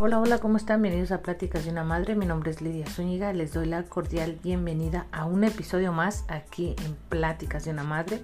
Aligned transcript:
Hola, 0.00 0.20
hola, 0.20 0.38
¿cómo 0.38 0.58
están? 0.58 0.80
Bienvenidos 0.80 1.10
a 1.10 1.22
Pláticas 1.22 1.64
de 1.64 1.72
una 1.72 1.82
Madre. 1.82 2.14
Mi 2.14 2.24
nombre 2.24 2.52
es 2.52 2.62
Lidia 2.62 2.86
Zúñiga. 2.86 3.32
Les 3.32 3.52
doy 3.52 3.66
la 3.66 3.82
cordial 3.82 4.38
bienvenida 4.44 5.06
a 5.10 5.24
un 5.24 5.42
episodio 5.42 5.92
más 5.92 6.24
aquí 6.28 6.76
en 6.86 6.94
Pláticas 7.08 7.64
de 7.64 7.72
una 7.72 7.82
Madre. 7.82 8.20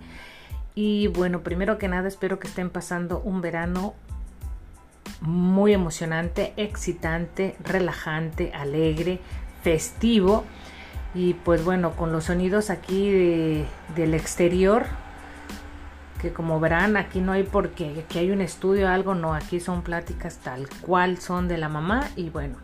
Y 0.76 1.08
bueno, 1.08 1.42
primero 1.42 1.76
que 1.76 1.88
nada, 1.88 2.06
espero 2.06 2.38
que 2.38 2.46
estén 2.46 2.70
pasando 2.70 3.18
un 3.24 3.40
verano 3.40 3.94
muy 5.20 5.72
emocionante, 5.72 6.54
excitante, 6.56 7.56
relajante, 7.64 8.52
alegre, 8.54 9.18
festivo. 9.64 10.44
Y 11.12 11.34
pues 11.34 11.64
bueno, 11.64 11.96
con 11.96 12.12
los 12.12 12.26
sonidos 12.26 12.70
aquí 12.70 13.66
del 13.96 14.14
exterior, 14.14 14.86
que 16.24 16.32
como 16.32 16.58
verán 16.58 16.96
aquí 16.96 17.20
no 17.20 17.32
hay 17.32 17.42
porque 17.42 18.02
aquí 18.02 18.18
hay 18.18 18.30
un 18.30 18.40
estudio 18.40 18.88
algo 18.88 19.14
no 19.14 19.34
aquí 19.34 19.60
son 19.60 19.82
pláticas 19.82 20.38
tal 20.38 20.66
cual 20.80 21.18
son 21.18 21.48
de 21.48 21.58
la 21.58 21.68
mamá 21.68 22.08
y 22.16 22.30
bueno. 22.30 22.56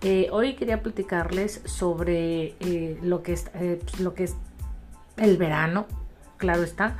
Eh, 0.00 0.28
hoy 0.30 0.54
quería 0.54 0.80
platicarles 0.80 1.60
sobre 1.64 2.54
eh, 2.60 2.98
lo 3.02 3.24
que 3.24 3.32
es 3.32 3.50
eh, 3.54 3.80
lo 3.98 4.14
que 4.14 4.24
es 4.24 4.36
el 5.16 5.36
verano 5.38 5.86
claro 6.36 6.62
está 6.62 6.96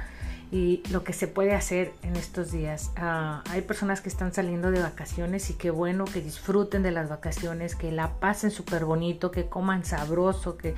y 0.51 0.83
lo 0.91 1.05
que 1.05 1.13
se 1.13 1.29
puede 1.29 1.55
hacer 1.55 1.93
en 2.03 2.17
estos 2.17 2.51
días. 2.51 2.91
Ah, 2.97 3.45
hay 3.51 3.63
personas 3.63 4.01
que 4.01 4.09
están 4.09 4.35
saliendo 4.35 4.73
de 4.73 4.81
vacaciones 4.81 5.49
y 5.51 5.55
qué 5.55 5.71
bueno 5.71 6.07
que 6.07 6.21
disfruten 6.21 6.83
de 6.83 6.91
las 6.91 7.09
vacaciones 7.09 7.77
que 7.77 7.93
la 7.93 8.15
pasen 8.19 8.51
súper 8.51 8.85
bonito 8.85 9.31
que 9.31 9.47
coman 9.47 9.85
sabroso 9.85 10.57
que 10.57 10.75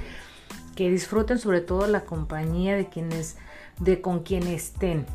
que 0.74 0.90
disfruten 0.90 1.38
sobre 1.38 1.62
todo 1.62 1.86
la 1.86 2.02
compañía 2.02 2.76
de 2.76 2.88
quienes 2.90 3.36
de 3.78 4.00
con 4.00 4.22
quien 4.22 4.46
estén. 4.46 5.06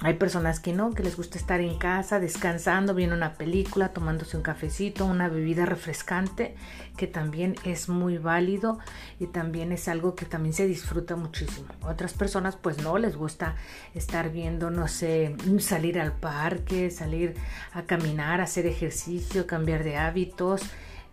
Hay 0.00 0.14
personas 0.14 0.60
que 0.60 0.72
no, 0.72 0.94
que 0.94 1.02
les 1.02 1.16
gusta 1.16 1.38
estar 1.38 1.60
en 1.60 1.76
casa, 1.76 2.20
descansando, 2.20 2.94
viendo 2.94 3.16
una 3.16 3.34
película, 3.34 3.92
tomándose 3.92 4.36
un 4.36 4.44
cafecito, 4.44 5.04
una 5.04 5.28
bebida 5.28 5.66
refrescante, 5.66 6.54
que 6.96 7.08
también 7.08 7.56
es 7.64 7.88
muy 7.88 8.16
válido 8.16 8.78
y 9.18 9.26
también 9.26 9.72
es 9.72 9.88
algo 9.88 10.14
que 10.14 10.24
también 10.24 10.52
se 10.52 10.68
disfruta 10.68 11.16
muchísimo. 11.16 11.66
Otras 11.82 12.14
personas 12.14 12.54
pues 12.54 12.80
no, 12.80 12.96
les 12.96 13.16
gusta 13.16 13.56
estar 13.92 14.30
viendo, 14.30 14.70
no 14.70 14.86
sé, 14.86 15.34
salir 15.58 15.98
al 15.98 16.12
parque, 16.12 16.92
salir 16.92 17.34
a 17.72 17.82
caminar, 17.82 18.40
hacer 18.40 18.66
ejercicio, 18.66 19.48
cambiar 19.48 19.82
de 19.82 19.96
hábitos 19.96 20.62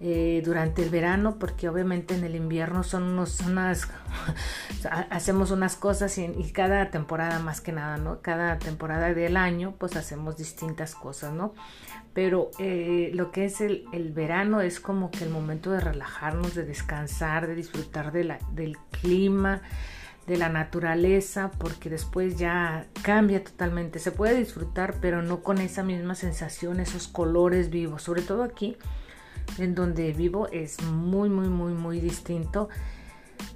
eh, 0.02 0.42
durante 0.44 0.84
el 0.84 0.90
verano, 0.90 1.38
porque 1.40 1.70
obviamente 1.70 2.16
en 2.16 2.26
el 2.26 2.36
invierno 2.36 2.84
son 2.84 3.04
unos, 3.04 3.40
hacemos 5.10 5.52
unas 5.52 5.78
cosas 5.78 6.18
y, 6.18 6.52
cada 6.52 6.92
temporada 6.92 7.40
más 7.40 7.62
que 7.62 7.72
nada, 7.72 7.96
¿no? 7.96 8.20
Cada 8.22 8.60
temporada 8.60 9.14
del 9.14 9.38
año 9.38 9.74
pues 9.78 9.96
hacemos 9.96 10.36
distintas 10.36 10.96
cosas, 10.96 11.32
¿no? 11.34 11.54
Pero 12.14 12.52
eh, 12.60 13.12
lo 13.14 13.32
que 13.32 13.46
es 13.46 13.62
el, 13.62 13.86
verano 14.14 14.60
es 14.60 14.82
como 14.82 15.12
que 15.12 15.24
el 15.24 15.30
momento 15.30 15.72
de 15.72 15.80
relajarnos, 15.80 16.56
de 16.56 16.66
descansar, 16.66 17.48
de 17.48 17.56
disfrutar 17.56 18.12
del 18.12 18.78
clima, 18.92 19.62
de 20.28 20.36
la 20.36 20.50
naturaleza, 20.50 21.52
porque 21.58 21.90
después 21.90 22.38
ya 22.38 22.86
cambia 23.02 23.42
totalmente. 23.42 24.00
Se 24.00 24.12
puede 24.12 24.38
disfrutar, 24.38 24.96
pero 25.00 25.22
no 25.22 25.42
con 25.42 25.60
esa 25.60 25.84
misma 25.84 26.16
sensación, 26.16 26.82
esos 26.82 27.08
colores 27.08 27.70
vivos, 27.70 28.04
sobre 28.04 28.24
todo 28.24 28.44
aquí 28.44 28.78
en 29.58 29.76
donde 29.76 30.12
vivo 30.14 30.48
es 30.52 30.82
muy, 30.84 31.30
muy, 31.30 31.48
muy, 31.48 31.74
muy 31.74 32.00
distinto, 32.00 32.70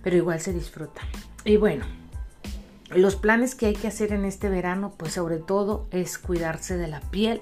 pero 0.03 0.15
igual 0.15 0.39
se 0.39 0.53
disfruta. 0.53 1.01
Y 1.45 1.57
bueno, 1.57 1.85
los 2.95 3.15
planes 3.15 3.55
que 3.55 3.67
hay 3.67 3.75
que 3.75 3.87
hacer 3.87 4.13
en 4.13 4.25
este 4.25 4.49
verano, 4.49 4.93
pues 4.97 5.13
sobre 5.13 5.37
todo 5.37 5.87
es 5.91 6.17
cuidarse 6.17 6.77
de 6.77 6.87
la 6.87 7.01
piel. 7.01 7.41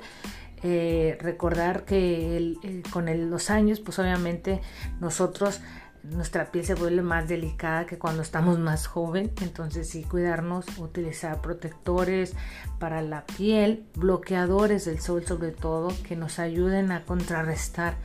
Eh, 0.64 1.18
recordar 1.22 1.86
que 1.86 2.82
con 2.92 3.30
los 3.30 3.50
años, 3.52 3.80
pues 3.80 4.00
obviamente 4.00 4.60
nosotros 5.00 5.62
nuestra 6.10 6.52
piel 6.52 6.66
se 6.66 6.76
vuelve 6.76 7.02
más 7.02 7.28
delicada 7.28 7.86
que 7.86 7.98
cuando 7.98 8.22
estamos 8.22 8.60
más 8.60 8.88
joven, 8.88 9.32
entonces 9.42 9.90
sí 9.90 10.04
cuidarnos, 10.04 10.66
utilizar 10.78 11.42
protectores 11.42 12.34
para 12.80 13.02
la 13.02 13.26
piel, 13.26 13.86
bloqueadores 13.96 14.86
del 14.86 15.00
sol 15.00 15.26
sobre 15.26 15.52
todo, 15.52 15.90
que 16.08 16.16
nos 16.16 16.40
ayuden 16.40 16.92
a 16.92 17.04
contrarrestar, 17.04 17.96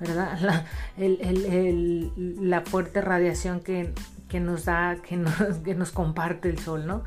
¿verdad? 0.00 0.38
La, 0.40 0.64
la 2.16 2.60
fuerte 2.62 3.00
radiación 3.00 3.60
que, 3.60 3.92
nos 4.40 4.64
da, 4.64 4.96
que 4.96 5.16
nos, 5.16 5.34
que 5.64 5.74
nos, 5.74 5.92
comparte 5.92 6.48
el 6.48 6.58
sol, 6.58 6.86
¿no? 6.86 7.04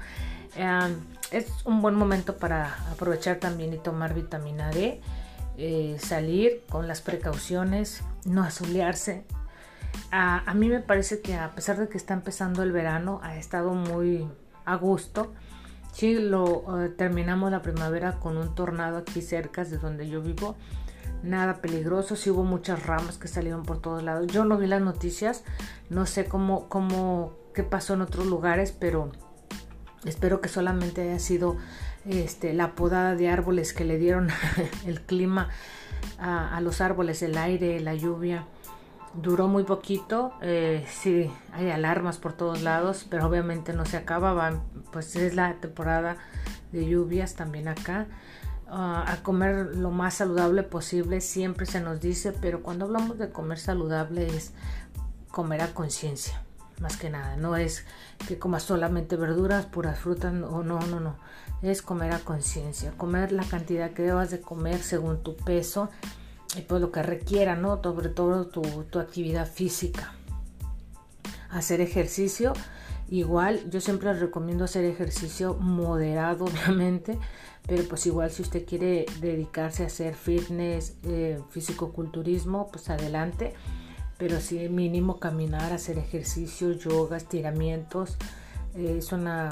es 1.31 1.47
un 1.65 1.81
buen 1.81 1.95
momento 1.95 2.37
para 2.37 2.75
aprovechar 2.91 3.37
también 3.37 3.73
y 3.73 3.77
tomar 3.77 4.13
vitamina 4.13 4.69
D, 4.69 5.01
eh, 5.57 5.97
salir 5.99 6.63
con 6.69 6.87
las 6.87 7.01
precauciones, 7.01 8.01
no 8.25 8.43
asolearse, 8.43 9.25
a, 10.11 10.53
mí 10.53 10.69
me 10.69 10.79
parece 10.79 11.21
que 11.21 11.35
a 11.35 11.53
pesar 11.55 11.77
de 11.77 11.87
que 11.87 11.97
está 11.97 12.13
empezando 12.13 12.63
el 12.63 12.71
verano, 12.71 13.19
ha 13.23 13.37
estado 13.37 13.73
muy 13.73 14.27
a 14.65 14.75
gusto. 14.75 15.33
Sí, 15.93 16.15
lo 16.15 16.83
eh, 16.83 16.89
terminamos 16.89 17.51
la 17.51 17.61
primavera 17.61 18.19
con 18.19 18.37
un 18.37 18.53
tornado 18.55 18.97
aquí 18.97 19.21
cerca 19.21 19.63
de 19.63 19.77
donde 19.77 20.09
yo 20.09 20.21
vivo. 20.21 20.55
Nada 21.23 21.61
peligroso, 21.61 22.15
sí 22.15 22.29
hubo 22.29 22.43
muchas 22.43 22.85
ramas 22.85 23.17
que 23.17 23.27
salieron 23.27 23.63
por 23.63 23.81
todos 23.81 24.03
lados. 24.03 24.27
Yo 24.27 24.45
no 24.45 24.57
vi 24.57 24.67
las 24.67 24.81
noticias, 24.81 25.43
no 25.89 26.05
sé 26.05 26.25
cómo, 26.25 26.69
cómo, 26.69 27.33
qué 27.53 27.63
pasó 27.63 27.93
en 27.93 28.01
otros 28.01 28.25
lugares, 28.27 28.71
pero 28.71 29.11
espero 30.03 30.41
que 30.41 30.49
solamente 30.49 31.01
haya 31.01 31.19
sido 31.19 31.57
este, 32.05 32.53
la 32.53 32.75
podada 32.75 33.15
de 33.15 33.29
árboles 33.29 33.73
que 33.73 33.85
le 33.85 33.97
dieron 33.97 34.29
el 34.85 35.01
clima 35.01 35.49
a 36.19 36.59
los 36.61 36.81
árboles, 36.81 37.21
el 37.23 37.37
aire, 37.37 37.79
la 37.79 37.95
lluvia 37.95 38.45
duró 39.21 39.47
muy 39.47 39.63
poquito, 39.63 40.33
eh, 40.41 40.85
sí, 40.89 41.31
hay 41.53 41.71
alarmas 41.71 42.17
por 42.17 42.33
todos 42.33 42.61
lados, 42.61 43.05
pero 43.09 43.27
obviamente 43.27 43.73
no 43.73 43.85
se 43.85 43.97
acaba, 43.97 44.61
pues 44.91 45.15
es 45.15 45.35
la 45.35 45.53
temporada 45.55 46.17
de 46.71 46.87
lluvias 46.87 47.35
también 47.35 47.67
acá. 47.67 48.07
Ah, 48.67 49.05
a 49.07 49.21
comer 49.21 49.75
lo 49.75 49.91
más 49.91 50.15
saludable 50.15 50.63
posible, 50.63 51.21
siempre 51.21 51.65
se 51.65 51.79
nos 51.79 52.01
dice, 52.01 52.33
pero 52.33 52.63
cuando 52.63 52.85
hablamos 52.85 53.19
de 53.19 53.29
comer 53.29 53.59
saludable 53.59 54.25
es 54.25 54.53
comer 55.29 55.61
a 55.61 55.73
conciencia, 55.73 56.41
más 56.81 56.97
que 56.97 57.11
nada, 57.11 57.37
no 57.37 57.55
es 57.57 57.85
que 58.27 58.39
comas 58.39 58.63
solamente 58.63 59.17
verduras, 59.17 59.67
puras 59.67 59.99
frutas, 59.99 60.33
o 60.33 60.63
no, 60.63 60.79
no, 60.79 60.99
no, 60.99 61.15
es 61.61 61.83
comer 61.83 62.11
a 62.13 62.19
conciencia, 62.19 62.91
comer 62.97 63.31
la 63.31 63.43
cantidad 63.43 63.91
que 63.91 64.01
debas 64.01 64.31
de 64.31 64.41
comer 64.41 64.79
según 64.81 65.21
tu 65.21 65.35
peso 65.35 65.89
y 66.57 66.61
pues 66.61 66.81
lo 66.81 66.91
que 66.91 67.03
requiera, 67.03 67.55
¿no? 67.55 67.81
Sobre 67.81 68.09
todo 68.09 68.47
tu, 68.47 68.61
tu 68.89 68.99
actividad 68.99 69.47
física. 69.47 70.13
Hacer 71.49 71.81
ejercicio, 71.81 72.53
igual 73.09 73.69
yo 73.69 73.81
siempre 73.81 74.13
recomiendo 74.13 74.65
hacer 74.65 74.85
ejercicio 74.85 75.55
moderado, 75.55 76.45
obviamente, 76.45 77.17
pero 77.67 77.83
pues 77.87 78.05
igual 78.05 78.31
si 78.31 78.41
usted 78.41 78.65
quiere 78.65 79.05
dedicarse 79.19 79.83
a 79.83 79.87
hacer 79.87 80.15
fitness, 80.15 80.95
eh, 81.03 81.39
físico-culturismo, 81.49 82.69
pues 82.71 82.89
adelante, 82.89 83.53
pero 84.17 84.39
sí 84.39 84.69
mínimo 84.69 85.19
caminar, 85.19 85.73
hacer 85.73 85.97
ejercicio, 85.97 86.71
yoga, 86.71 87.17
estiramientos, 87.17 88.17
eh, 88.75 88.95
es 88.99 89.11
una, 89.11 89.49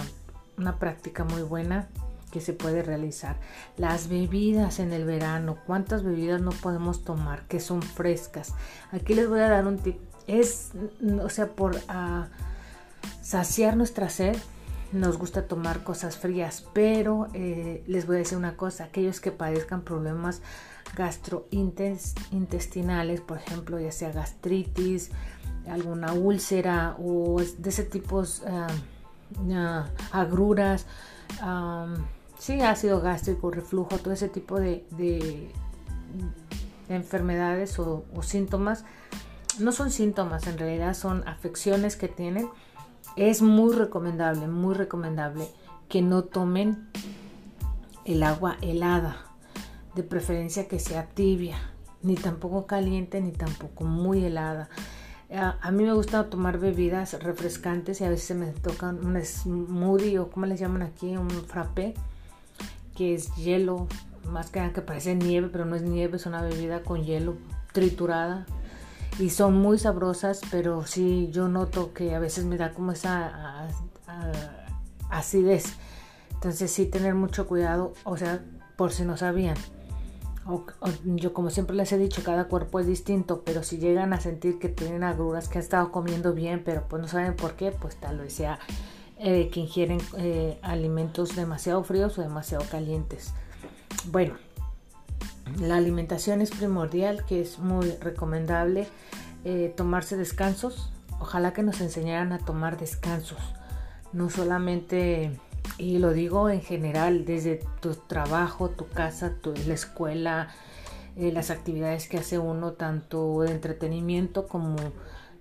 una 0.58 0.78
práctica 0.80 1.24
muy 1.24 1.42
buena 1.42 1.90
que 2.33 2.41
se 2.41 2.51
puede 2.53 2.81
realizar. 2.81 3.35
Las 3.77 4.09
bebidas 4.09 4.79
en 4.79 4.91
el 4.91 5.05
verano, 5.05 5.59
¿cuántas 5.67 6.01
bebidas 6.03 6.41
no 6.41 6.49
podemos 6.49 7.03
tomar 7.03 7.47
que 7.47 7.59
son 7.59 7.83
frescas? 7.83 8.55
Aquí 8.91 9.13
les 9.13 9.29
voy 9.29 9.41
a 9.41 9.49
dar 9.49 9.67
un 9.67 9.77
tip. 9.77 9.99
Es, 10.25 10.71
o 11.21 11.29
sea, 11.29 11.49
por 11.49 11.79
ah, 11.88 12.29
saciar 13.21 13.77
nuestra 13.77 14.09
sed, 14.09 14.35
nos 14.91 15.19
gusta 15.19 15.47
tomar 15.47 15.83
cosas 15.83 16.17
frías, 16.17 16.65
pero 16.74 17.27
eh, 17.35 17.83
les 17.85 18.07
voy 18.07 18.15
a 18.15 18.19
decir 18.19 18.39
una 18.39 18.57
cosa, 18.57 18.86
aquellos 18.86 19.19
que 19.19 19.31
padezcan 19.31 19.83
problemas 19.83 20.41
gastrointestinales, 20.95 23.21
por 23.21 23.38
ejemplo, 23.38 23.79
ya 23.79 23.91
sea 23.91 24.12
gastritis, 24.12 25.12
alguna 25.68 26.13
úlcera 26.13 26.95
o 27.00 27.39
de 27.39 27.69
ese 27.69 27.83
tipo, 27.83 28.21
uh, 28.21 29.83
agruras, 30.12 30.88
sí, 32.44 32.60
ácido 32.60 33.00
gástrico, 33.00 33.51
reflujo, 33.51 33.98
todo 34.00 34.13
ese 34.13 34.28
tipo 34.28 34.60
de, 34.60 34.86
enfermedades 36.90 37.80
o, 37.80 38.04
síntomas, 38.22 38.84
no 39.60 39.72
son 39.72 39.92
síntomas, 39.92 40.45
en 40.48 40.57
realidad 40.57 40.94
son 40.94 41.25
afecciones 41.25 41.95
que 41.95 42.10
tienen. 42.10 42.50
Es 43.16 43.42
muy 43.42 43.74
recomendable, 43.74 44.48
muy 44.48 44.75
recomendable 44.75 45.48
que 45.88 46.01
no 46.01 46.25
tomen 46.25 46.90
el 48.04 48.24
agua 48.24 48.57
helada, 48.62 49.25
de 49.96 50.04
preferencia 50.04 50.68
que 50.68 50.80
sea 50.80 51.06
tibia, 51.06 51.72
ni 52.01 52.16
tampoco 52.16 52.68
caliente, 52.68 53.22
ni 53.22 53.31
tampoco 53.31 53.86
muy 53.86 54.25
helada. 54.25 54.68
A, 55.31 55.72
mí 55.72 55.84
me 55.84 55.94
gusta 55.94 56.30
tomar 56.30 56.60
bebidas 56.60 57.24
refrescantes 57.24 58.01
y 58.01 58.04
a 58.04 58.10
veces 58.10 58.36
me 58.36 58.48
tocan 58.48 59.06
un 59.06 59.24
smoothie 59.24 60.19
o 60.19 60.30
como 60.30 60.46
les 60.46 60.60
llaman 60.60 60.81
aquí, 60.81 61.16
un 61.16 61.30
frappé 61.30 61.94
que 62.95 63.13
es 63.13 63.34
hielo, 63.36 63.88
más 64.30 64.50
que 64.50 64.60
nada 64.60 64.74
que 64.74 64.81
parece 64.81 65.16
nieve, 65.16 65.50
pero 65.51 65.66
no 65.66 65.75
es 65.75 65.81
nieve, 65.81 66.18
es 66.18 66.25
una 66.25 66.42
bebida 66.42 66.81
con 66.84 67.04
hielo 67.04 67.36
triturada 67.72 68.45
y 69.19 69.30
son 69.30 69.56
muy 69.56 69.78
sabrosas, 69.78 70.42
pero 70.51 70.86
sí 70.86 71.30
yo 71.31 71.48
noto 71.48 71.94
que 71.94 72.16
a 72.16 72.19
veces 72.19 72.45
me 72.45 72.57
da 72.57 72.74
como 72.74 72.92
esa 72.92 73.68
acidez. 75.10 75.66
Entonces 76.34 76.72
sí 76.72 76.86
tener 76.86 77.16
mucho 77.16 77.48
cuidado, 77.48 77.94
o 78.04 78.18
sea, 78.18 78.44
por 78.75 78.92
si 78.92 79.04
no 79.04 79.16
sabían. 79.18 79.56
yo 81.06 81.34
como 81.34 81.50
siempre 81.50 81.75
les 81.75 81.92
he 81.92 81.98
dicho, 81.98 82.24
cada 82.24 82.46
cuerpo 82.46 82.80
es 82.80 82.88
distinto, 82.88 83.44
pero 83.46 83.63
si 83.63 83.78
llegan 83.78 84.13
a 84.13 84.19
sentir 84.19 84.60
que 84.60 84.69
tienen 84.69 85.04
agruras, 85.04 85.48
que 85.48 85.60
han 85.60 85.63
estado 85.63 85.92
comiendo 85.92 86.34
bien, 86.34 86.63
pero 86.66 86.88
pues 86.88 87.01
no 87.01 87.07
saben 87.07 87.36
por 87.36 87.54
qué, 87.54 87.72
pues 87.72 87.96
tal 87.96 88.18
vez 88.18 88.34
sea 88.34 88.60
eh, 89.19 89.50
que 89.51 89.60
ingieren 89.60 90.00
eh, 90.18 90.57
alimentos 90.62 91.36
demasiado 91.36 91.83
fríos 91.83 92.18
o 92.18 92.21
demasiado 92.21 92.65
calientes. 92.69 93.33
Bueno, 94.06 94.36
la 95.60 95.77
alimentación 95.77 96.42
es 96.42 96.51
primordial, 96.51 97.24
que 97.25 97.42
es 97.42 97.60
muy 97.60 97.92
recomendable 98.01 98.88
eh, 99.45 99.74
tomarse 99.77 100.18
descansos. 100.18 100.92
Ojalá 101.19 101.54
que 101.54 101.63
nos 101.63 101.80
enseñaran 101.80 102.33
a 102.33 102.39
tomar 102.39 102.77
descansos, 102.77 103.39
no 104.12 104.30
solamente, 104.30 105.39
y 105.77 106.00
lo 106.00 106.12
digo 106.12 106.50
en 106.50 106.62
general, 106.62 107.24
desde 107.24 107.63
tu 107.81 107.95
trabajo, 107.95 108.69
tu 108.69 108.89
casa, 108.89 109.36
tu, 109.42 109.54
la 109.68 109.75
escuela, 109.75 110.50
las 111.15 111.51
actividades 111.51 112.10
que 112.10 112.18
hace 112.18 112.39
uno, 112.39 112.74
tanto 112.74 113.42
de 113.42 113.51
entretenimiento 113.51 114.48
como 114.48 114.75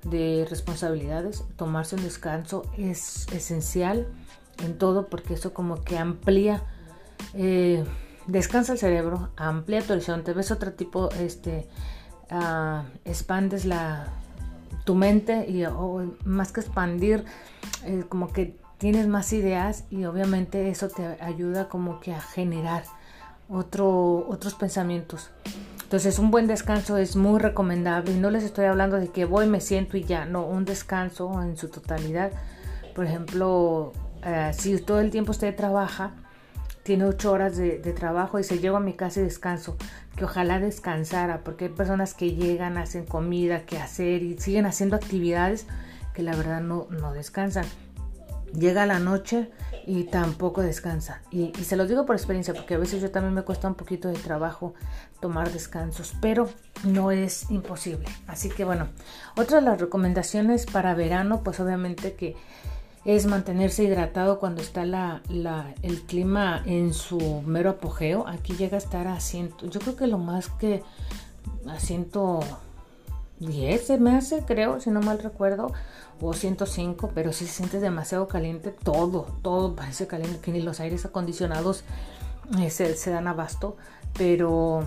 de 0.05 0.47
responsabilidades, 0.49 1.45
tomarse 1.57 1.97
un 1.97 2.03
descanso 2.03 2.65
es 2.77 3.27
esencial 3.33 4.09
en 4.63 4.79
todo 4.79 5.09
porque 5.09 5.35
eso 5.35 5.55
como 5.55 5.83
que 5.83 5.99
amplía, 5.99 6.63
eh, 7.35 7.85
descansa 8.27 8.73
el 8.73 8.79
cerebro, 8.79 9.31
amplía 9.37 9.83
tu 9.83 9.93
horizonte, 9.93 10.33
ves 10.33 10.51
otro 10.51 10.73
tipo, 10.73 11.09
este, 11.11 11.69
uh, 12.31 12.83
expandes 13.05 13.65
la, 13.65 14.09
tu 14.85 14.95
mente 14.95 15.49
y 15.49 15.65
más 16.25 16.53
que 16.53 16.61
expandir, 16.61 17.25
eh, 17.85 18.05
como 18.09 18.33
que 18.33 18.57
tienes 18.79 19.07
más 19.07 19.33
ideas 19.33 19.85
y 19.91 20.05
obviamente 20.05 20.69
eso 20.69 20.89
te 20.89 21.07
ayuda 21.23 21.69
como 21.69 22.01
que 22.01 22.13
a 22.13 22.21
generar 22.21 22.85
otro, 23.49 24.27
otros 24.29 24.55
pensamientos. 24.55 25.31
Entonces 25.93 26.19
un 26.19 26.31
buen 26.31 26.47
descanso 26.47 26.97
es 26.97 27.17
muy 27.17 27.39
recomendable 27.39 28.15
no 28.15 28.31
les 28.31 28.45
estoy 28.45 28.65
hablando 28.65 28.97
de 28.97 29.09
que 29.09 29.27
voy, 29.27 29.47
me 29.47 29.61
siento 29.61 29.99
y 29.99 30.05
ya, 30.05 30.25
no, 30.25 30.47
un 30.47 30.65
descanso 30.65 31.43
en 31.43 31.59
su 31.59 31.69
totalidad. 31.69 32.33
Por 32.95 33.05
ejemplo, 33.05 33.93
eh, 34.25 34.53
si 34.55 34.79
todo 34.79 35.01
el 35.01 35.11
tiempo 35.11 35.33
usted 35.33 35.55
trabaja, 35.55 36.15
tiene 36.83 37.05
ocho 37.05 37.31
horas 37.31 37.59
de, 37.59 37.77
trabajo 37.93 38.39
y 38.39 38.43
se 38.43 38.59
lleva 38.59 38.79
a 38.79 38.81
mi 38.81 38.95
casa 38.95 39.21
y 39.21 39.25
descanso, 39.25 39.77
que 40.17 40.25
ojalá 40.25 40.61
descansara, 40.61 41.45
porque 41.45 41.67
hay 41.67 41.73
personas 41.73 42.15
que 42.15 42.37
llegan, 42.37 42.79
hacen 42.79 43.05
comida, 43.05 43.67
que 43.67 43.77
hacer 43.77 44.23
y 44.23 44.39
siguen 44.39 44.65
haciendo 44.65 44.97
actividades 44.97 45.67
que 46.15 46.23
la 46.23 46.35
verdad 46.35 46.63
no, 46.63 46.87
no 46.89 47.13
descansan 47.13 47.67
llega 48.59 48.87
la 48.87 48.99
noche 48.99 49.51
y 49.87 50.05
tampoco 50.05 50.63
descansa. 50.63 51.23
Y, 51.31 51.53
se 51.65 51.77
los 51.77 51.89
digo 51.89 52.07
por 52.07 52.17
experiencia, 52.17 52.55
porque 52.55 52.75
a 52.75 52.79
veces 52.79 53.01
yo 53.01 53.11
también 53.11 53.35
me 53.35 53.43
cuesta 53.43 53.69
un 53.69 53.75
poquito 53.75 54.09
de 54.09 54.15
trabajo 54.15 54.75
tomar 55.21 55.51
descansos, 55.53 56.15
pero 56.21 56.49
no 56.85 57.11
es 57.11 57.51
imposible. 57.51 58.07
Así 58.27 58.49
que 58.49 58.65
bueno, 58.65 58.89
otra 59.37 59.59
de 59.59 59.63
las 59.65 59.81
recomendaciones 59.81 60.67
para 60.67 60.95
verano, 60.95 61.43
pues 61.43 61.61
obviamente 61.61 62.15
que 62.15 62.37
es 63.05 63.27
mantenerse 63.27 63.83
hidratado 63.83 64.39
cuando 64.39 64.63
está 64.63 64.85
la, 64.85 65.23
el 65.83 66.03
clima 66.03 66.63
en 66.67 66.95
su 66.95 67.43
mero 67.45 67.71
apogeo. 67.71 68.27
Aquí 68.29 68.55
llega 68.55 68.77
a 68.77 68.79
estar 68.79 69.09
a 69.09 69.19
100, 69.19 69.55
yo 69.71 69.81
creo 69.81 69.97
que 69.97 70.07
lo 70.07 70.19
más 70.19 70.49
que 70.49 70.83
a 71.67 71.79
110 73.43 73.87
se 73.87 73.99
me 73.99 74.15
hace, 74.15 74.45
creo, 74.45 74.81
si 74.81 74.91
no 74.91 75.01
mal 75.01 75.19
recuerdo 75.19 75.73
o 76.21 76.33
105, 76.33 77.11
pero 77.15 77.33
si 77.33 77.47
se 77.47 77.53
siente 77.53 77.81
demasiado 77.81 78.29
caliente, 78.29 78.71
todo, 78.71 79.27
todo 79.43 79.75
parece 79.75 80.07
caliente, 80.07 80.39
que 80.41 80.53
ni 80.53 80.63
los 80.63 80.79
aires 80.79 81.05
acondicionados 81.05 81.85
eh, 82.59 82.71
se, 82.71 83.11
dan 83.11 83.27
abasto, 83.27 83.77
pero 84.17 84.85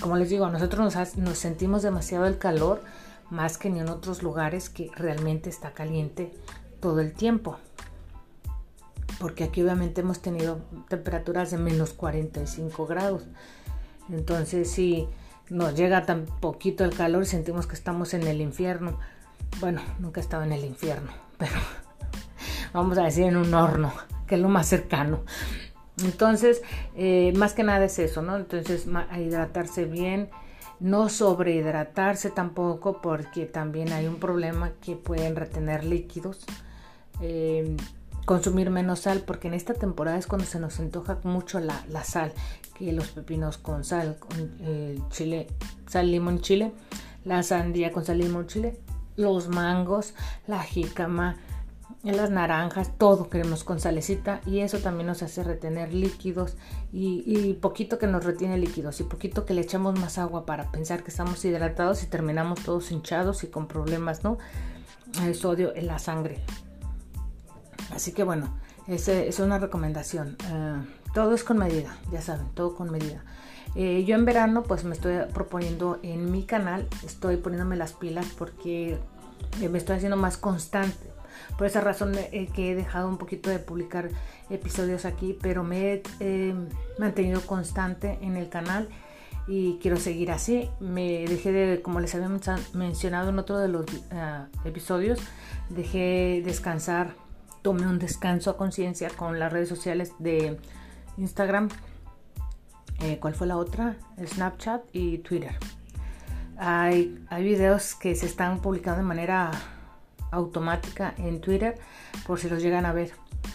como 0.00 0.16
les 0.16 0.30
digo, 0.30 0.48
nosotros 0.48 0.94
nos, 1.16 1.38
sentimos 1.38 1.82
demasiado 1.82 2.26
el 2.26 2.38
calor, 2.38 2.82
más 3.30 3.58
que 3.58 3.70
ni 3.70 3.80
en 3.80 3.88
otros 3.88 4.22
lugares 4.22 4.70
que 4.70 4.90
realmente 4.96 5.50
está 5.50 5.72
caliente 5.72 6.32
todo 6.80 7.00
el 7.00 7.12
tiempo. 7.12 7.58
Porque 9.18 9.44
aquí 9.44 9.62
obviamente 9.62 10.00
hemos 10.00 10.20
tenido 10.20 10.58
temperaturas 10.88 11.50
de 11.50 11.58
menos 11.58 11.92
45 11.92 12.86
grados. 12.86 13.24
Entonces 14.10 14.70
si 14.70 15.08
nos 15.50 15.74
llega 15.74 16.06
tan 16.06 16.26
poquito 16.26 16.84
el 16.84 16.94
calor, 16.94 17.26
sentimos 17.26 17.66
que 17.66 17.74
estamos 17.74 18.14
en 18.14 18.26
el 18.26 18.40
infierno. 18.40 18.98
Bueno, 19.60 19.82
nunca 19.98 20.20
he 20.20 20.22
estado 20.22 20.44
en 20.44 20.52
el 20.52 20.64
infierno, 20.64 21.12
pero 21.38 21.52
vamos 22.72 22.98
a 22.98 23.04
decir 23.04 23.24
en 23.24 23.36
un 23.36 23.52
horno, 23.54 23.92
que 24.26 24.36
es 24.36 24.40
lo 24.40 24.48
más 24.48 24.66
cercano. 24.66 25.20
Entonces, 26.02 26.62
eh, 26.96 27.32
más 27.36 27.52
que 27.52 27.62
nada 27.62 27.84
es 27.84 27.98
eso, 27.98 28.22
¿no? 28.22 28.36
Entonces, 28.36 28.86
a 29.10 29.20
hidratarse 29.20 29.84
bien, 29.84 30.30
no 30.80 31.08
sobrehidratarse 31.08 32.30
tampoco, 32.30 33.00
porque 33.02 33.46
también 33.46 33.92
hay 33.92 34.06
un 34.06 34.16
problema 34.16 34.72
que 34.80 34.96
pueden 34.96 35.36
retener 35.36 35.84
líquidos. 35.84 36.44
Eh, 37.20 37.76
consumir 38.24 38.70
menos 38.70 39.00
sal, 39.00 39.22
porque 39.26 39.48
en 39.48 39.54
esta 39.54 39.74
temporada 39.74 40.18
es 40.18 40.26
cuando 40.26 40.46
se 40.46 40.60
nos 40.60 40.78
antoja 40.80 41.18
mucho 41.24 41.60
la, 41.60 42.04
sal, 42.04 42.32
que 42.74 42.92
los 42.92 43.08
pepinos 43.08 43.58
con 43.58 43.84
sal, 43.84 44.16
con 44.18 44.56
eh, 44.60 44.98
chile, 45.10 45.48
sal, 45.86 46.10
limón, 46.10 46.40
chile, 46.40 46.72
la 47.24 47.42
sandía 47.42 47.92
con 47.92 48.04
sal, 48.04 48.18
limón, 48.18 48.46
chile, 48.46 48.78
los 49.16 49.48
mangos, 49.48 50.14
la 50.46 50.62
jícama, 50.62 51.36
las 52.02 52.30
naranjas, 52.30 52.98
todo 52.98 53.30
queremos 53.30 53.62
con 53.62 53.78
salecita 53.78 54.40
y 54.44 54.60
eso 54.60 54.78
también 54.78 55.06
nos 55.06 55.22
hace 55.22 55.44
retener 55.44 55.94
líquidos 55.94 56.56
y, 56.92 57.54
poquito 57.60 57.98
que 57.98 58.08
nos 58.08 58.24
retiene 58.24 58.58
líquidos 58.58 59.00
y 59.00 59.04
poquito 59.04 59.46
que 59.46 59.54
le 59.54 59.60
echamos 59.60 59.98
más 59.98 60.18
agua 60.18 60.44
para 60.44 60.72
pensar 60.72 61.04
que 61.04 61.10
estamos 61.10 61.44
hidratados 61.44 62.02
y 62.02 62.06
terminamos 62.06 62.60
todos 62.64 62.90
hinchados 62.90 63.44
y 63.44 63.46
con 63.46 63.68
problemas, 63.68 64.24
¿no? 64.24 64.38
El 65.22 65.34
sodio 65.36 65.74
en 65.76 65.86
la 65.86 66.00
sangre. 66.00 66.40
Así 67.94 68.12
que 68.12 68.24
bueno, 68.24 68.58
esa 68.88 69.12
es 69.12 69.38
una 69.38 69.58
recomendación. 69.58 70.36
Eh, 70.50 70.82
todo 71.12 71.34
es 71.34 71.44
con 71.44 71.58
medida, 71.58 71.96
ya 72.10 72.22
saben, 72.22 72.46
todo 72.54 72.74
con 72.74 72.90
medida. 72.90 73.22
Eh, 73.74 74.04
yo 74.04 74.16
en 74.16 74.24
verano 74.24 74.62
pues 74.62 74.84
me 74.84 74.94
estoy 74.94 75.16
proponiendo 75.32 75.98
en 76.02 76.30
mi 76.30 76.44
canal, 76.44 76.86
estoy 77.04 77.36
poniéndome 77.36 77.76
las 77.76 77.94
pilas 77.94 78.26
porque 78.36 78.98
eh, 79.60 79.68
me 79.68 79.78
estoy 79.78 79.96
haciendo 79.96 80.16
más 80.16 80.36
constante. 80.36 81.10
Por 81.56 81.66
esa 81.66 81.80
razón 81.80 82.14
eh, 82.14 82.48
que 82.54 82.72
he 82.72 82.74
dejado 82.74 83.08
un 83.08 83.16
poquito 83.16 83.48
de 83.48 83.58
publicar 83.58 84.10
episodios 84.50 85.04
aquí, 85.06 85.36
pero 85.40 85.64
me 85.64 86.02
he 86.20 86.54
mantenido 86.98 87.40
constante 87.42 88.18
en 88.20 88.36
el 88.36 88.48
canal 88.50 88.88
y 89.46 89.78
quiero 89.80 89.96
seguir 89.96 90.30
así. 90.30 90.68
Me 90.80 91.24
dejé 91.26 91.52
de, 91.52 91.82
como 91.82 92.00
les 92.00 92.14
había 92.14 92.30
mencionado 92.74 93.30
en 93.30 93.38
otro 93.38 93.58
de 93.58 93.68
los 93.68 93.86
episodios, 94.64 95.18
dejé 95.70 96.42
descansar, 96.44 97.14
tomé 97.62 97.86
un 97.86 97.98
descanso 97.98 98.50
a 98.50 98.56
conciencia 98.58 99.08
con 99.08 99.38
las 99.38 99.52
redes 99.52 99.70
sociales 99.70 100.12
de 100.18 100.58
Instagram 101.16 101.68
eh, 103.02 103.18
¿cuál 103.18 103.34
fue 103.34 103.48
la 103.48 103.56
otra? 103.56 103.96
Snapchat 104.24 104.82
y 104.92 105.18
Twitter. 105.18 105.56
Hay, 106.56 107.24
hay 107.28 107.42
videos 107.42 107.96
que 107.96 108.14
se 108.14 108.26
están 108.26 108.60
publicando 108.60 108.98
de 108.98 109.06
manera 109.06 109.50
automática 110.30 111.12
en 111.18 111.40
Twitter 111.40 111.78
por 112.26 112.38
si 112.38 112.48
los 112.48 112.62
llegan 112.62 112.86
a 112.86 112.92
ver. 112.92 113.10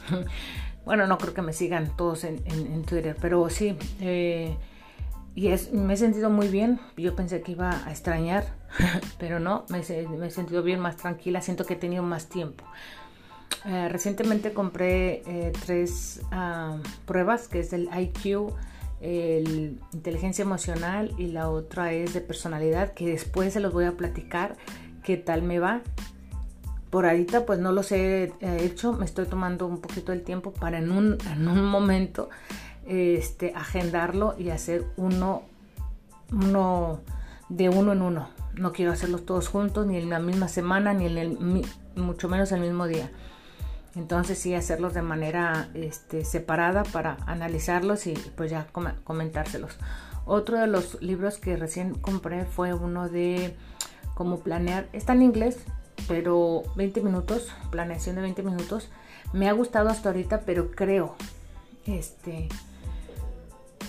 bueno, 0.86 1.08
no 1.08 1.18
creo 1.18 1.34
que 1.34 1.42
me 1.42 1.54
sigan 1.54 1.96
todos 1.96 2.26
en, 2.26 2.84
Twitter, 2.84 3.16
pero 3.22 3.50
sí. 3.50 3.78
Eh, 4.02 4.58
y 5.34 5.48
es, 5.48 5.72
me 5.72 5.94
he 5.94 5.98
sentido 5.98 6.30
muy 6.30 6.50
bien. 6.50 6.82
Yo 6.98 7.16
pensé 7.16 7.42
que 7.42 7.54
iba 7.54 7.86
a 7.86 7.92
extrañar, 7.92 8.46
pero 9.18 9.40
no, 9.40 9.66
me, 9.70 9.80
he 9.80 10.32
sentido 10.32 10.62
bien, 10.62 10.82
más 10.82 10.98
tranquila. 10.98 11.40
Siento 11.40 11.66
que 11.66 11.76
he 11.76 11.78
tenido 11.78 12.04
más 12.04 12.28
tiempo. 12.28 12.66
Eh, 13.66 13.90
recientemente 13.90 14.54
compré 14.54 15.52
tres 15.66 16.22
ah, 16.32 16.78
pruebas, 17.06 17.48
que 17.48 17.60
es 17.60 17.74
el 17.74 17.90
IQ, 17.94 18.54
el 19.02 19.80
inteligencia 19.94 20.42
emocional 20.42 21.14
y 21.18 21.28
la 21.28 21.50
otra 21.50 21.92
es 21.92 22.14
de 22.14 22.22
personalidad 22.22 22.94
que 22.94 23.08
después 23.08 23.54
se 23.54 23.60
los 23.60 23.74
voy 23.74 23.86
a 23.86 23.92
platicar 23.92 24.56
qué 25.04 25.18
tal 25.18 25.42
me 25.42 25.60
va. 25.60 25.82
Por 26.90 27.06
ahorita 27.06 27.46
pues 27.46 27.60
no 27.60 27.72
los 27.72 27.92
he 27.92 28.32
hecho, 28.42 28.94
me 28.94 29.06
estoy 29.06 29.26
tomando 29.26 29.68
un 29.68 29.82
poquito 29.82 30.14
el 30.14 30.24
tiempo 30.24 30.54
para 30.54 30.80
en 30.80 30.92
un, 30.92 31.18
en 31.32 31.48
un 31.48 31.66
momento 31.66 32.30
este, 32.88 33.54
agendarlo 33.54 34.36
y 34.38 34.50
hacer 34.50 34.86
uno, 34.96 35.44
uno 36.32 37.02
de 37.50 37.70
uno 37.70 37.92
en 37.92 38.02
uno. 38.02 38.30
No 38.56 38.72
quiero 38.72 38.92
hacerlos 38.92 39.26
todos 39.26 39.50
juntos, 39.50 39.86
ni 39.86 39.98
en 39.98 40.10
la 40.10 40.20
misma 40.20 40.48
semana, 40.48 40.94
ni 40.94 41.06
en 41.06 41.18
el, 41.18 41.38
mucho 41.96 42.30
menos 42.30 42.52
el 42.52 42.62
mismo 42.62 42.88
día. 42.88 43.12
Entonces 43.98 44.38
sí 44.38 44.54
hacerlos 44.54 44.94
de 44.94 45.02
manera 45.02 45.70
este, 45.74 46.24
separada 46.24 46.84
para 46.84 47.18
analizarlos 47.26 48.06
y 48.06 48.14
pues 48.36 48.52
ya 48.52 48.68
comentárselos. 49.04 49.76
Otro 50.26 50.60
de 50.60 50.68
los 50.68 51.02
libros 51.02 51.40
que 51.40 51.58
recién 51.58 51.96
compré 51.96 52.46
fue 52.46 52.74
uno 52.76 53.10
de 53.10 53.56
cómo 54.14 54.42
planear. 54.42 54.88
Está 54.94 55.14
en 55.14 55.24
inglés, 55.24 55.58
pero 56.08 56.62
20 56.76 57.02
minutos, 57.02 57.52
planeación 57.72 58.18
de 58.18 58.22
20 58.22 58.44
minutos. 58.44 58.90
Me 59.34 59.50
ha 59.50 59.54
gustado 59.54 59.90
hasta 59.90 60.10
ahorita, 60.10 60.42
pero 60.42 60.70
creo 60.72 61.16
este, 61.88 62.50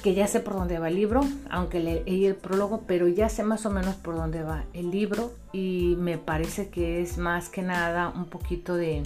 que 0.03 0.15
ya 0.15 0.27
sé 0.27 0.41
por 0.41 0.55
dónde 0.55 0.79
va 0.79 0.89
el 0.89 0.95
libro, 0.95 1.21
aunque 1.51 1.81
leí 1.81 2.25
el 2.25 2.35
prólogo, 2.35 2.85
pero 2.87 3.09
ya 3.09 3.29
sé 3.29 3.43
más 3.43 3.67
o 3.67 3.71
menos 3.71 3.97
por 3.97 4.17
dónde 4.17 4.43
va 4.43 4.65
el 4.73 4.91
libro 4.91 5.35
y 5.53 5.97
me 5.99 6.17
parece 6.17 6.71
que 6.71 7.03
es 7.03 7.19
más 7.19 7.51
que 7.51 7.61
nada 7.61 8.09
un 8.09 8.25
poquito 8.25 8.75
de, 8.75 9.03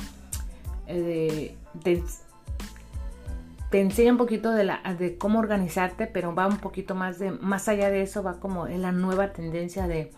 eh, 0.86 1.56
te 3.70 3.80
enseña 3.80 4.12
un 4.12 4.18
poquito 4.18 4.50
de, 4.52 4.64
la, 4.64 4.82
de 4.98 5.16
cómo 5.16 5.38
organizarte, 5.38 6.06
pero 6.06 6.34
va 6.34 6.46
un 6.46 6.58
poquito 6.58 6.94
más 6.94 7.18
de, 7.18 7.30
más 7.30 7.68
allá 7.68 7.90
de 7.90 8.02
eso, 8.02 8.22
va 8.22 8.38
como 8.38 8.66
en 8.66 8.82
la 8.82 8.92
nueva 8.92 9.32
tendencia 9.32 9.86
de 9.86 10.12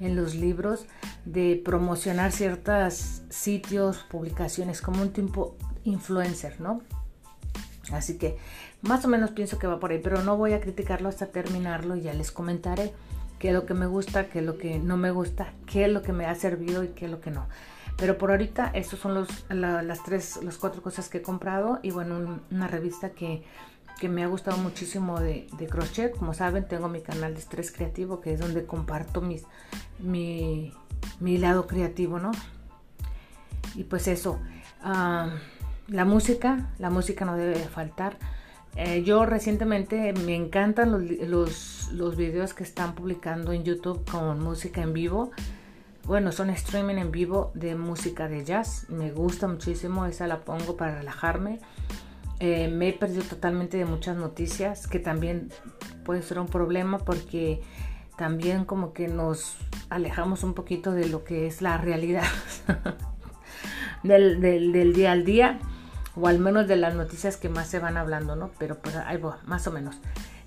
en 0.00 0.16
los 0.16 0.34
libros 0.34 0.86
de 1.24 1.60
promocionar 1.64 2.32
ciertos 2.32 3.22
sitios, 3.28 3.98
publicaciones, 3.98 4.82
como 4.82 5.02
un 5.02 5.12
tipo 5.12 5.56
influencer, 5.84 6.60
¿no? 6.60 6.82
Así 7.92 8.18
que 8.18 8.36
más 8.82 9.04
o 9.04 9.08
menos 9.08 9.30
pienso 9.30 9.58
que 9.58 9.66
va 9.66 9.78
por 9.78 9.92
ahí, 9.92 10.00
pero 10.02 10.22
no 10.22 10.36
voy 10.36 10.52
a 10.52 10.60
criticarlo 10.60 11.08
hasta 11.08 11.26
terminarlo 11.26 11.96
y 11.96 12.02
ya 12.02 12.14
les 12.14 12.32
comentaré 12.32 12.92
qué 13.38 13.48
es 13.48 13.54
lo 13.54 13.66
que 13.66 13.74
me 13.74 13.86
gusta, 13.86 14.28
qué 14.28 14.40
es 14.40 14.44
lo 14.44 14.58
que 14.58 14.78
no 14.78 14.96
me 14.96 15.10
gusta, 15.10 15.52
qué 15.66 15.84
es 15.84 15.90
lo 15.90 16.02
que 16.02 16.12
me 16.12 16.26
ha 16.26 16.34
servido 16.34 16.84
y 16.84 16.88
qué 16.88 17.06
es 17.06 17.10
lo 17.10 17.20
que 17.20 17.30
no. 17.30 17.46
Pero 18.02 18.18
por 18.18 18.32
ahorita, 18.32 18.72
estos 18.74 18.98
son 18.98 19.14
los, 19.14 19.28
las 19.48 20.02
tres, 20.02 20.40
las 20.42 20.58
cuatro 20.58 20.82
cosas 20.82 21.08
que 21.08 21.18
he 21.18 21.22
comprado 21.22 21.78
y 21.84 21.92
bueno, 21.92 22.40
una 22.50 22.66
revista 22.66 23.10
que, 23.10 23.44
que, 24.00 24.08
me 24.08 24.24
ha 24.24 24.26
gustado 24.26 24.56
muchísimo 24.56 25.20
de, 25.20 25.46
crochet. 25.70 26.16
Como 26.16 26.34
saben, 26.34 26.66
tengo 26.66 26.88
mi 26.88 27.00
canal 27.00 27.34
de 27.34 27.38
estrés 27.38 27.70
creativo, 27.70 28.20
que 28.20 28.32
es 28.32 28.40
donde 28.40 28.66
comparto 28.66 29.20
mis, 29.20 29.44
mi, 30.00 30.74
mi 31.20 31.38
lado 31.38 31.68
creativo, 31.68 32.18
¿no? 32.18 32.32
Y 33.76 33.84
pues 33.84 34.08
eso, 34.08 34.40
ah, 34.82 35.36
la 35.86 36.04
música, 36.04 36.72
la 36.80 36.90
música 36.90 37.24
no 37.24 37.36
debe 37.36 37.54
faltar. 37.54 38.16
Eh, 38.74 39.04
yo 39.04 39.26
recientemente 39.26 40.12
me 40.12 40.34
encantan 40.34 40.90
los, 40.90 41.02
los, 41.28 41.92
los, 41.92 42.16
videos 42.16 42.52
que 42.52 42.64
están 42.64 42.96
publicando 42.96 43.52
en 43.52 43.62
YouTube 43.62 44.04
con 44.10 44.42
música 44.42 44.82
en 44.82 44.92
vivo. 44.92 45.30
Bueno, 46.04 46.32
son 46.32 46.50
streaming 46.50 46.96
en 46.96 47.12
vivo 47.12 47.52
de 47.54 47.74
música 47.76 48.28
de 48.28 48.44
jazz. 48.44 48.86
Me 48.88 49.12
gusta 49.12 49.46
muchísimo, 49.46 50.06
esa 50.06 50.26
la 50.26 50.40
pongo 50.40 50.76
para 50.76 50.96
relajarme. 50.98 51.60
Eh, 52.40 52.68
me 52.68 52.88
he 52.88 52.92
perdido 52.92 53.22
totalmente 53.22 53.76
de 53.76 53.84
muchas 53.84 54.16
noticias, 54.16 54.88
que 54.88 54.98
también 54.98 55.52
puede 56.04 56.22
ser 56.22 56.40
un 56.40 56.48
problema 56.48 56.98
porque 56.98 57.62
también 58.16 58.64
como 58.64 58.92
que 58.92 59.06
nos 59.06 59.56
alejamos 59.90 60.42
un 60.42 60.54
poquito 60.54 60.92
de 60.92 61.08
lo 61.08 61.24
que 61.24 61.46
es 61.46 61.62
la 61.62 61.78
realidad 61.78 62.24
del, 64.02 64.92
día 64.92 65.12
al 65.12 65.24
día 65.24 65.58
o 66.16 66.26
al 66.26 66.38
menos 66.38 66.66
de 66.66 66.76
las 66.76 66.94
noticias 66.94 67.36
que 67.36 67.48
más 67.48 67.68
se 67.68 67.78
van 67.78 67.96
hablando, 67.96 68.36
¿no? 68.36 68.50
Pero 68.58 68.78
pues 68.78 68.96
ahí 68.96 69.16
va, 69.18 69.38
más 69.46 69.66
o 69.66 69.70
menos. 69.70 69.96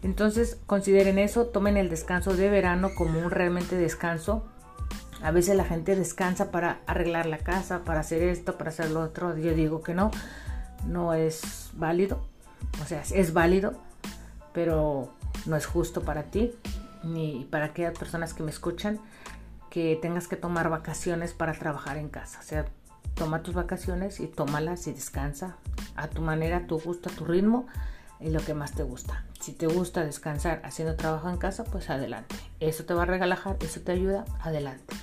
Entonces 0.04 0.60
consideren 0.68 1.18
eso, 1.18 1.48
tomen 1.48 1.78
el 1.78 1.90
descanso 1.90 2.36
de 2.36 2.50
verano 2.50 2.92
como 2.96 3.20
un 3.20 3.32
realmente 3.32 3.76
descanso. 3.76 4.46
A 5.26 5.32
veces 5.32 5.56
la 5.56 5.64
gente 5.64 5.96
descansa 5.96 6.52
para 6.52 6.82
arreglar 6.86 7.26
la 7.26 7.40
casa, 7.40 7.84
para 7.84 8.02
hacer 8.02 8.22
esto, 8.22 8.60
para 8.60 8.70
hacer 8.70 8.92
lo 8.92 9.02
otro. 9.02 9.36
Yo 9.36 9.56
digo 9.56 9.82
que 9.82 9.96
no, 9.96 10.12
no 10.86 11.16
es 11.16 11.72
válido. 11.74 12.24
O 12.80 12.86
sea, 12.86 13.02
es 13.02 13.34
válido, 13.34 13.74
pero 14.54 15.16
no 15.48 15.56
es 15.56 15.66
justo 15.66 16.04
para 16.04 16.26
ti 16.26 16.54
ni 17.02 17.48
para 17.50 17.66
aquellas 17.66 17.98
personas 17.98 18.36
que 18.36 18.44
me 18.44 18.52
escuchan 18.52 19.00
que 19.72 19.98
tengas 20.00 20.28
que 20.28 20.36
tomar 20.36 20.70
vacaciones 20.70 21.34
para 21.34 21.54
trabajar 21.54 21.98
en 21.98 22.10
casa. 22.10 22.40
O 22.40 22.44
sea, 22.44 22.66
toma 23.16 23.42
tus 23.42 23.56
vacaciones 23.56 24.20
y 24.20 24.28
tómalas 24.28 24.86
y 24.86 24.94
descansa 24.94 25.58
a 25.96 26.08
tu 26.08 26.22
manera, 26.22 26.58
a 26.58 26.68
tu 26.68 26.80
gusto, 26.80 27.10
a 27.10 27.14
tu 27.14 27.26
ritmo 27.26 27.66
y 28.20 28.30
lo 28.30 28.42
que 28.42 28.54
más 28.54 28.74
te 28.74 28.84
gusta. 28.84 29.26
Si 29.40 29.54
te 29.54 29.66
gusta 29.66 30.06
descansar 30.06 30.62
haciendo 30.64 30.96
trabajo 30.96 31.32
en 31.32 31.38
casa, 31.38 31.64
pues 31.64 31.90
adelante. 31.90 32.36
Eso 32.60 32.86
te 32.86 32.94
va 32.94 33.02
a 33.02 33.06
relajar, 33.08 33.58
eso 33.62 33.82
te 33.82 33.92
ayuda, 33.92 34.24
adelante. 34.44 34.96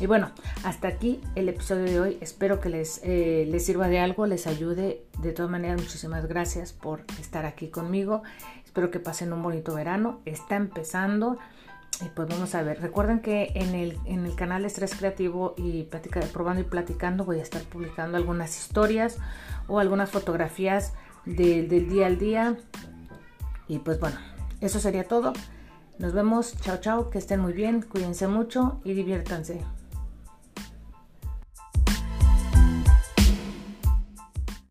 Y 0.00 0.06
bueno, 0.06 0.30
hasta 0.64 0.88
aquí 0.88 1.20
el 1.34 1.50
episodio 1.50 1.84
de 1.84 2.00
hoy. 2.00 2.18
Espero 2.22 2.58
que 2.58 2.70
les, 2.70 3.02
eh, 3.04 3.46
les 3.50 3.66
sirva 3.66 3.88
de 3.88 4.00
algo, 4.00 4.26
les 4.26 4.46
ayude. 4.46 5.04
De 5.18 5.32
todas 5.32 5.50
maneras, 5.50 5.78
muchísimas 5.78 6.26
gracias 6.26 6.72
por 6.72 7.04
estar 7.20 7.44
aquí 7.44 7.68
conmigo. 7.68 8.22
Espero 8.64 8.90
que 8.90 8.98
pasen 8.98 9.30
un 9.34 9.42
bonito 9.42 9.74
verano. 9.74 10.20
Está 10.24 10.56
empezando. 10.56 11.36
Y 12.00 12.08
pues 12.08 12.28
vamos 12.28 12.54
a 12.54 12.62
ver. 12.62 12.80
Recuerden 12.80 13.20
que 13.20 13.52
en 13.54 13.74
el, 13.74 13.98
en 14.06 14.24
el 14.24 14.34
canal 14.34 14.64
Estrés 14.64 14.94
Creativo 14.94 15.54
y 15.58 15.86
Probando 16.32 16.62
y 16.62 16.64
Platicando 16.64 17.26
voy 17.26 17.40
a 17.40 17.42
estar 17.42 17.60
publicando 17.62 18.16
algunas 18.16 18.56
historias 18.56 19.18
o 19.68 19.80
algunas 19.80 20.10
fotografías 20.10 20.94
del 21.26 21.90
día 21.90 22.06
al 22.06 22.18
día. 22.18 22.56
Y 23.68 23.80
pues 23.80 24.00
bueno, 24.00 24.16
eso 24.62 24.80
sería 24.80 25.04
todo. 25.04 25.34
Nos 25.98 26.14
vemos. 26.14 26.56
Chao, 26.62 26.78
chao. 26.78 27.10
Que 27.10 27.18
estén 27.18 27.40
muy 27.40 27.52
bien. 27.52 27.82
Cuídense 27.82 28.28
mucho 28.28 28.80
y 28.82 28.94
diviértanse. 28.94 29.60